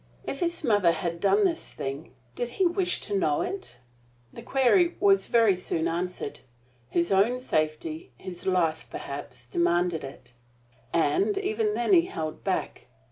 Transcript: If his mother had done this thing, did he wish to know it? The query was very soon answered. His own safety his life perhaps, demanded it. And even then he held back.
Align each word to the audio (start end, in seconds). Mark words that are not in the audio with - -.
If 0.25 0.39
his 0.39 0.63
mother 0.63 0.93
had 0.93 1.19
done 1.19 1.45
this 1.45 1.69
thing, 1.71 2.15
did 2.33 2.49
he 2.49 2.65
wish 2.65 3.01
to 3.01 3.15
know 3.15 3.41
it? 3.43 3.77
The 4.33 4.41
query 4.41 4.95
was 4.99 5.27
very 5.27 5.55
soon 5.55 5.87
answered. 5.87 6.39
His 6.89 7.11
own 7.11 7.39
safety 7.39 8.11
his 8.17 8.47
life 8.47 8.87
perhaps, 8.89 9.45
demanded 9.45 10.03
it. 10.03 10.33
And 10.91 11.37
even 11.37 11.75
then 11.75 11.93
he 11.93 12.07
held 12.07 12.43
back. 12.43 12.87